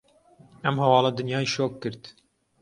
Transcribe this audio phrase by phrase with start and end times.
[0.63, 2.03] ئەم هەواڵە دنیای شۆک کرد.